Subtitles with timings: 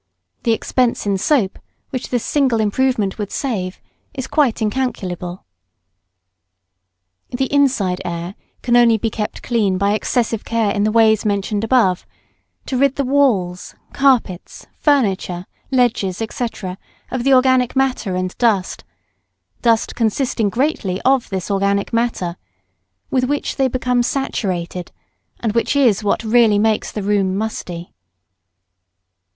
[0.41, 1.59] The expense in soap,
[1.91, 3.79] which this single improvement would save,
[4.15, 5.45] is quite incalculable.
[7.29, 8.33] The inside air
[8.63, 12.07] can only be kept clean by excessive care in the ways mentioned above
[12.65, 16.47] to rid the walls, carpets, furniture, ledges, &c.,
[17.11, 18.83] of the organic matter and dust
[19.61, 22.37] dust consisting greatly of this organic matter
[23.11, 24.91] with which they become saturated,
[25.41, 27.93] and which is what really makes the room musty.